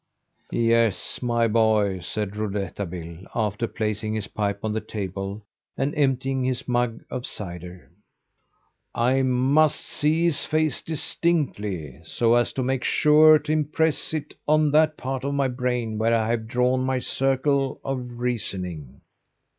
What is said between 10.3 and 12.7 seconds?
face distinctly, so as to